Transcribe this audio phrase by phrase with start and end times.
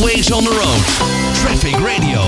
[0.00, 0.82] Always on the road.
[1.34, 2.20] Traffic Radio.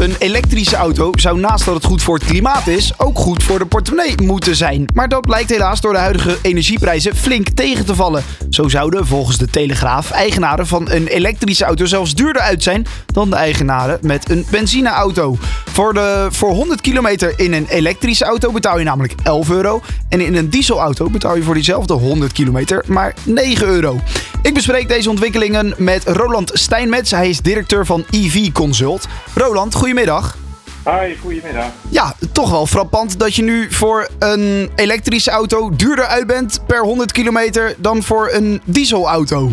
[0.00, 3.58] Een elektrische auto zou naast dat het goed voor het klimaat is, ook goed voor
[3.58, 4.86] de portemonnee moeten zijn.
[4.94, 8.24] Maar dat blijkt helaas door de huidige energieprijzen flink tegen te vallen.
[8.50, 13.30] Zo zouden volgens de Telegraaf eigenaren van een elektrische auto zelfs duurder uit zijn dan
[13.30, 15.36] de eigenaren met een benzineauto.
[15.72, 19.82] Voor, de, voor 100 kilometer in een elektrische auto betaal je namelijk 11 euro.
[20.08, 24.00] En in een dieselauto betaal je voor diezelfde 100 kilometer maar 9 euro.
[24.46, 27.10] Ik bespreek deze ontwikkelingen met Roland Steinmetz.
[27.10, 29.08] Hij is directeur van EV Consult.
[29.34, 30.36] Roland, goedemiddag.
[30.84, 31.70] Hoi, goedemiddag.
[31.88, 36.80] Ja, toch wel frappant dat je nu voor een elektrische auto duurder uit bent per
[36.80, 39.50] 100 kilometer dan voor een dieselauto.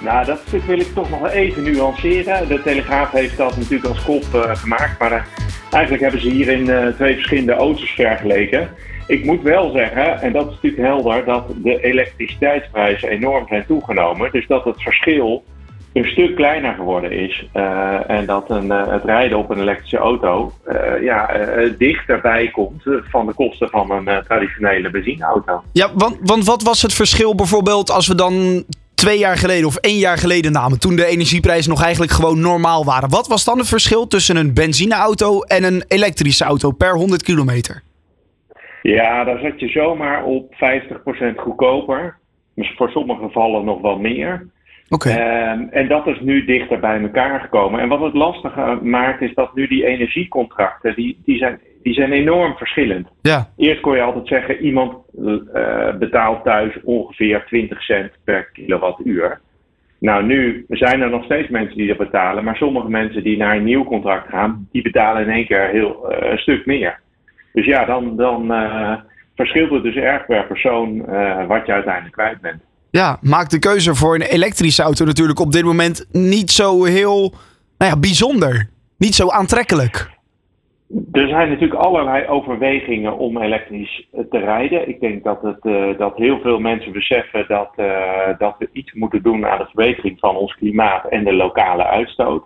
[0.00, 2.48] Nou, dat stuk wil ik toch nog even nuanceren.
[2.48, 5.22] De Telegraaf heeft dat natuurlijk als kop uh, gemaakt, maar uh,
[5.70, 8.70] eigenlijk hebben ze hierin uh, twee verschillende auto's vergeleken.
[9.06, 14.32] Ik moet wel zeggen, en dat is natuurlijk helder, dat de elektriciteitsprijzen enorm zijn toegenomen.
[14.32, 15.44] Dus dat het verschil
[15.92, 17.48] een stuk kleiner geworden is.
[17.54, 21.30] Uh, en dat een, uh, het rijden op een elektrische auto uh, ja,
[21.78, 25.62] dichterbij komt van de kosten van een traditionele benzineauto.
[25.72, 29.76] Ja, want, want wat was het verschil bijvoorbeeld als we dan twee jaar geleden of
[29.76, 33.08] één jaar geleden namen, toen de energieprijzen nog eigenlijk gewoon normaal waren?
[33.08, 37.82] Wat was dan het verschil tussen een benzineauto en een elektrische auto per 100 kilometer?
[38.92, 40.56] Ja, daar zat je zomaar op 50%
[41.36, 42.18] goedkoper.
[42.54, 44.46] Dus voor sommige gevallen nog wel meer.
[44.88, 45.52] Okay.
[45.52, 47.80] Um, en dat is nu dichter bij elkaar gekomen.
[47.80, 52.12] En wat het lastige maakt, is dat nu die energiecontracten, die, die, zijn, die zijn
[52.12, 53.08] enorm verschillend.
[53.22, 53.48] Ja.
[53.56, 59.40] Eerst kon je altijd zeggen, iemand uh, betaalt thuis ongeveer 20 cent per kilowattuur.
[59.98, 63.56] Nou, nu zijn er nog steeds mensen die dat betalen, maar sommige mensen die naar
[63.56, 67.02] een nieuw contract gaan, die betalen in één keer heel, uh, een stuk meer.
[67.54, 68.92] Dus ja, dan, dan uh,
[69.34, 70.98] verschilt het dus erg per persoon
[71.46, 72.62] wat je uiteindelijk kwijt bent
[73.00, 77.20] ja, maakt de keuze voor een elektrische auto natuurlijk op dit moment niet zo heel
[77.78, 78.68] nou ja, bijzonder.
[78.98, 80.12] Niet zo aantrekkelijk.
[81.12, 84.88] Er zijn natuurlijk allerlei overwegingen om elektrisch te rijden.
[84.88, 87.70] Ik denk dat, het, uh, dat heel veel mensen beseffen dat,
[88.38, 92.44] dat we iets moeten doen aan de verbetering van ons klimaat en de lokale uitstoot.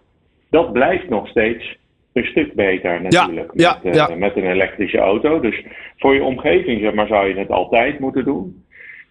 [0.50, 1.76] Dat blijft nog steeds
[2.12, 4.10] een stuk beter natuurlijk ja, met, ja, ja.
[4.10, 5.40] Uh, met een elektrische auto.
[5.40, 5.64] Dus
[5.96, 8.64] voor je omgeving zeg maar, zou je het altijd moeten doen.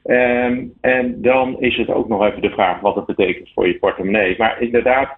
[0.06, 3.78] Um, en dan is het ook nog even de vraag wat het betekent voor je
[3.78, 4.36] portemonnee.
[4.38, 5.18] Maar inderdaad,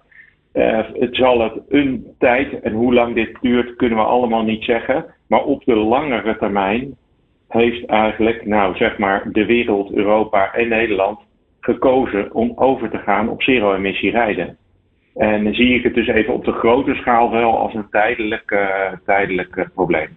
[0.52, 4.64] uh, het zal het een tijd en hoe lang dit duurt, kunnen we allemaal niet
[4.64, 5.04] zeggen.
[5.28, 6.96] Maar op de langere termijn
[7.48, 11.18] heeft eigenlijk, nou zeg maar, de wereld, Europa en Nederland
[11.60, 14.56] gekozen om over te gaan op zero-emissie rijden.
[15.14, 18.68] En dan zie ik het dus even op de grote schaal wel als een tijdelijk,
[19.04, 20.08] tijdelijk probleem.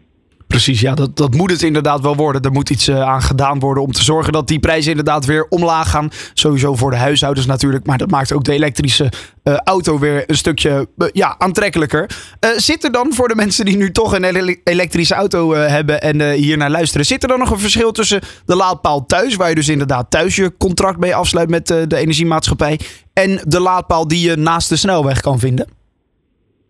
[0.54, 2.42] Precies, ja, dat, dat moet het inderdaad wel worden.
[2.42, 5.46] Er moet iets uh, aan gedaan worden om te zorgen dat die prijzen inderdaad weer
[5.50, 6.10] omlaag gaan.
[6.34, 9.12] Sowieso voor de huishoudens natuurlijk, maar dat maakt ook de elektrische
[9.44, 12.10] uh, auto weer een stukje uh, ja, aantrekkelijker.
[12.56, 16.32] zit er dan voor de mensen die nu toch een ele elektrische auto hebben en
[16.32, 19.56] hier naar luisteren, zit er dan nog een verschil tussen de laadpaal thuis, waar je
[19.56, 22.80] dus inderdaad thuis je contract mee afsluit met de energiemaatschappij,
[23.14, 25.83] en de laadpaal die je naast de snelweg kan vinden?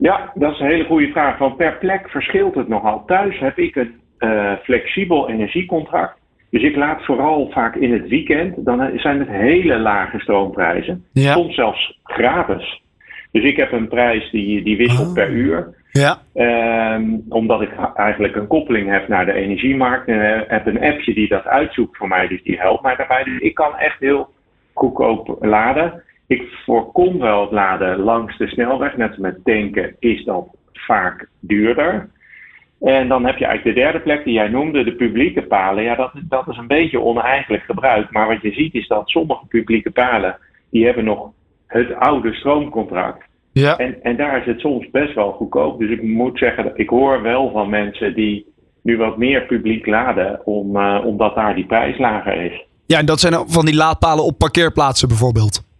[0.09, 1.37] Ja, dat is een hele goede vraag.
[1.37, 3.03] Want per plek verschilt het nogal.
[3.05, 6.19] Thuis heb ik een uh, flexibel energiecontract.
[6.49, 11.05] Dus ik laat vooral vaak in het weekend, dan zijn het hele lage stroomprijzen.
[11.11, 11.33] Ja.
[11.33, 12.81] Soms zelfs gratis.
[13.31, 15.13] Dus ik heb een prijs die, die wisselt oh.
[15.13, 15.75] per uur.
[15.91, 16.17] Ja.
[16.95, 20.07] Um, omdat ik eigenlijk een koppeling heb naar de energiemarkt.
[20.07, 23.23] En heb een appje die dat uitzoekt voor mij, dus die helpt mij daarbij.
[23.23, 24.29] Dus ik kan echt heel
[24.73, 26.03] goedkoop laden.
[26.33, 28.97] Ik voorkom wel het laden langs de snelweg.
[28.97, 32.09] Net als met tanken is dat vaak duurder.
[32.81, 35.83] En dan heb je eigenlijk de derde plek die jij noemde, de publieke palen.
[35.83, 38.11] Ja, dat, dat is een beetje oneigenlijk gebruik.
[38.11, 40.37] Maar wat je ziet is dat sommige publieke palen,
[40.69, 41.31] die hebben nog
[41.67, 43.23] het oude stroomcontract.
[43.51, 43.77] Ja.
[43.77, 45.79] En, en daar is het soms best wel goedkoop.
[45.79, 48.45] Dus ik moet zeggen, ik hoor wel van mensen die
[48.81, 52.65] nu wat meer publiek laden, om, uh, omdat daar die prijs lager is.
[52.85, 55.72] Ja, en dat zijn van die laadpalen op parkeerplaatsen bijvoorbeeld.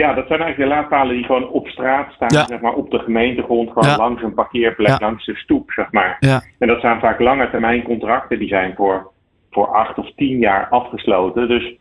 [0.00, 2.46] Ja, dat zijn eigenlijk de laadpalen die gewoon op straat staan, ja.
[2.46, 3.96] zeg maar, op de gemeentegrond, gewoon ja.
[3.96, 4.96] langs een parkeerplek, ja.
[5.00, 6.16] langs de stoep, zeg maar.
[6.58, 9.10] En dat zijn vaak lange termijn contracten, die zijn voor,
[9.50, 11.48] voor acht of tien jaar afgesloten.
[11.48, 11.76] Dus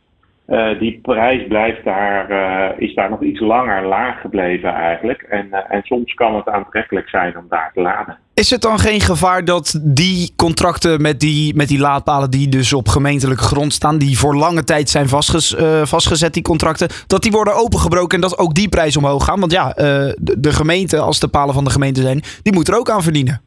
[0.48, 5.22] uh, die prijs blijft daar, uh, is daar nog iets langer laag gebleven eigenlijk.
[5.22, 8.18] En, uh, en soms kan het aantrekkelijk zijn om daar te laden.
[8.34, 12.74] Is het dan geen gevaar dat die contracten met die, met die laadpalen die dus
[12.74, 17.32] op gemeentelijke grond staan, die voor lange tijd zijn vastgez, vastgezet, die contracten, dat die
[17.32, 19.40] worden opengebroken en dat ook die prijs omhoog gaan?
[19.40, 22.78] Want ja, de, de, gemeente, als de palen van de gemeente zijn, die moet er
[22.78, 23.42] ook aan verdienen.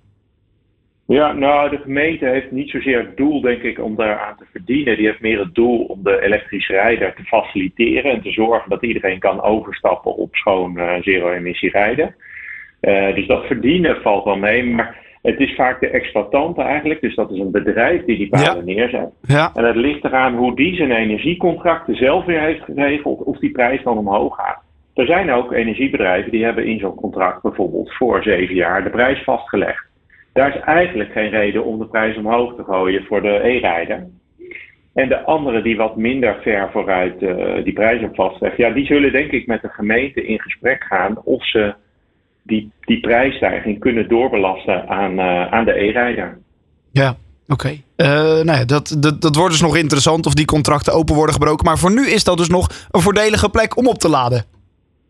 [1.06, 4.96] Ja, nou, de gemeente heeft niet zozeer het doel, denk ik, om daaraan te verdienen.
[4.96, 8.82] Die heeft meer het doel om de elektrische rijder te faciliteren en te zorgen dat
[8.82, 12.14] iedereen kan overstappen op schoon uh, zero-emissie rijden.
[12.80, 17.00] Uh, dus dat verdienen valt wel mee, maar het is vaak de exploitant eigenlijk.
[17.00, 19.10] Dus dat is een bedrijf die die palen neerzet.
[19.22, 19.50] Ja.
[19.54, 23.82] En het ligt eraan hoe die zijn energiecontracten zelf weer heeft geregeld of die prijs
[23.82, 24.62] dan omhoog gaat.
[24.94, 29.22] Er zijn ook energiebedrijven die hebben in zo'n contract bijvoorbeeld voor zeven jaar de prijs
[29.22, 29.92] vastgelegd.
[30.34, 34.06] Daar is eigenlijk geen reden om de prijs omhoog te gooien voor de e-rijder.
[34.94, 38.86] En de anderen die wat minder ver vooruit uh, die prijs op vastleggen, ja, die
[38.86, 41.74] zullen denk ik met de gemeente in gesprek gaan of ze
[42.42, 46.38] die, die prijsstijging kunnen doorbelasten aan, uh, aan de e-rijder.
[46.90, 47.16] Ja,
[47.48, 47.68] oké.
[47.96, 51.66] Uh, nou ja, dat, dat wordt dus nog interessant of die contracten open worden gebroken.
[51.66, 54.44] Maar voor nu is dat dus nog een voordelige plek om op te laden.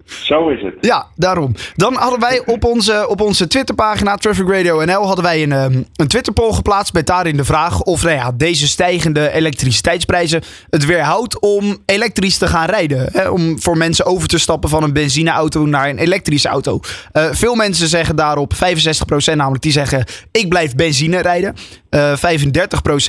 [0.04, 0.74] Zo is het.
[0.80, 1.54] Ja, daarom.
[1.74, 5.86] Dan hadden wij op onze, op onze Twitterpagina Traffic Radio NL hadden wij een, um,
[5.96, 11.40] een Twitterpoll geplaatst met daarin de vraag of nou ja, deze stijgende elektriciteitsprijzen het weerhoudt
[11.40, 13.08] om elektrisch te gaan rijden.
[13.12, 13.28] Hè?
[13.28, 16.80] Om voor mensen over te stappen van een benzineauto naar een elektrische auto.
[17.12, 21.54] Uh, veel mensen zeggen daarop, 65% namelijk, die zeggen ik blijf benzine rijden.
[21.94, 22.16] Uh,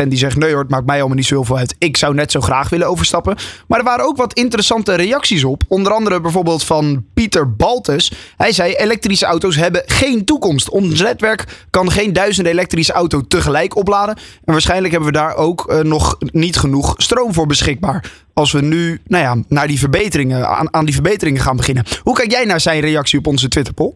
[0.03, 1.75] 35% die zegt nee hoor, het maakt mij allemaal niet zoveel uit.
[1.77, 3.35] Ik zou net zo graag willen overstappen.
[3.67, 5.63] Maar er waren ook wat interessante reacties op.
[5.67, 8.11] Onder andere bijvoorbeeld van Pieter Baltus.
[8.37, 10.69] Hij zei elektrische auto's hebben geen toekomst.
[10.69, 14.15] Ons netwerk kan geen duizend elektrische auto tegelijk opladen.
[14.15, 18.11] En waarschijnlijk hebben we daar ook uh, nog niet genoeg stroom voor beschikbaar.
[18.33, 21.85] Als we nu nou ja, naar die verbeteringen, aan, aan die verbeteringen gaan beginnen.
[22.03, 23.93] Hoe kijk jij naar zijn reactie op onze Twitterpoll?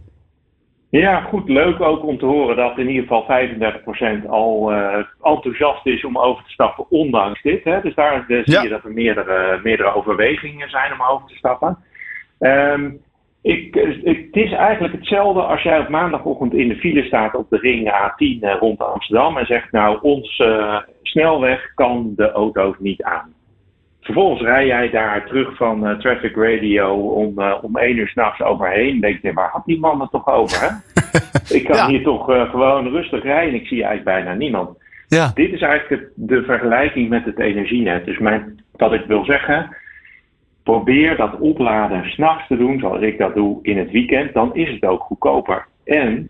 [0.90, 1.50] Ja, goed.
[1.50, 3.26] Leuk ook om te horen dat in ieder geval
[4.24, 7.64] 35% al uh, enthousiast is om over te stappen, ondanks dit.
[7.64, 7.82] Hè.
[7.82, 8.62] Dus daar uh, zie Ja.
[8.62, 11.78] je dat er meerdere, meerdere overwegingen zijn om over te stappen.
[12.40, 12.92] Ehm,
[13.42, 17.58] ik, het is eigenlijk hetzelfde als jij op maandagochtend in de file staat op de
[17.58, 23.34] ring A10 eh, rond Amsterdam en zegt nou, onze snelweg kan de auto's niet aan.
[24.10, 28.42] Vervolgens rij jij daar terug van eh, Traffic Radio om, eh, om één uur s'nachts
[28.42, 29.00] overheen.
[29.00, 30.62] Denk je, waar had die man het toch over?
[30.62, 30.68] Hè?
[31.58, 31.88] ik kan Ja.
[31.88, 33.54] hier toch eh, gewoon rustig rijden.
[33.54, 34.78] Ik zie eigenlijk bijna niemand.
[35.08, 35.32] Ja.
[35.34, 38.06] Dit is eigenlijk de vergelijking met het energienet.
[38.06, 39.76] Dus mijn, wat ik wil zeggen,
[40.64, 44.34] probeer dat opladen s'nachts te doen, zoals ik dat doe in het weekend.
[44.34, 45.66] Dan is het ook goedkoper.
[45.86, 46.30] En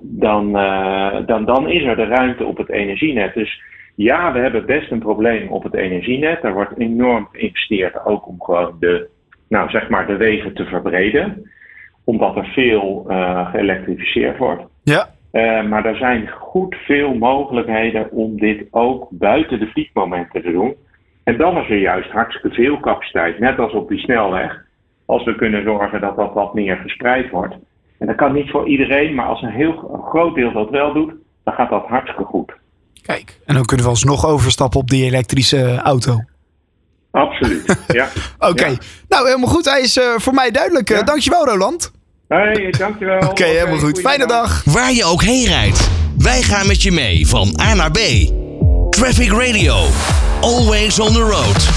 [0.00, 0.52] dan,
[1.26, 3.34] dan, dan is er de ruimte op het energienet.
[3.34, 3.62] Dus
[4.02, 6.44] ja, we hebben best een probleem op het energienet.
[6.44, 9.08] Er wordt enorm geïnvesteerd, ook om gewoon de,
[9.48, 11.50] nou, zeg maar de wegen te verbreden.
[12.04, 14.62] Omdat er veel eh, geëlektrificeerd wordt.
[14.82, 15.08] Ja.
[15.30, 20.74] Eh, maar er zijn goed veel mogelijkheden om dit ook buiten de piekmomenten te doen.
[21.24, 24.64] En dan is er juist hartstikke veel capaciteit, net als op die snelweg.
[25.06, 27.54] Als we kunnen zorgen dat dat wat meer gespreid wordt.
[27.98, 30.92] En dat kan niet voor iedereen, maar als een heel een groot deel dat wel
[30.92, 31.12] doet,
[31.44, 32.58] dan gaat dat hartstikke goed.
[33.02, 33.38] Kijk.
[33.46, 36.24] En dan kunnen we alsnog overstappen op die elektrische auto.
[37.10, 37.76] Absoluut.
[37.88, 38.08] ja.
[38.38, 38.66] Oké.
[38.66, 38.76] Ja.
[39.08, 39.64] Nou, helemaal goed.
[39.64, 40.90] Hij is eh, voor mij duidelijk.
[40.90, 41.02] Eh, Ja.
[41.02, 41.90] dankjewel, Roland.
[42.28, 43.28] Hey, dankjewel.
[43.28, 44.00] Oké, helemaal goed.
[44.00, 44.62] Fijne dag.
[44.64, 45.88] Waar je ook heen rijdt.
[46.18, 47.98] Wij gaan met je mee van A naar B.
[48.90, 49.86] Traffic Radio.
[50.40, 51.68] Always on the road.